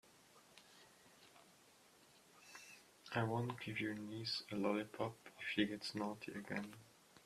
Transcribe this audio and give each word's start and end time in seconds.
I 3.13 3.21
won't 3.21 3.59
give 3.63 3.79
your 3.79 3.93
niece 3.93 4.41
a 4.51 4.55
lollipop 4.55 5.13
if 5.37 5.45
she 5.53 5.67
gets 5.67 5.93
naughty 5.93 6.31
again. 6.31 6.73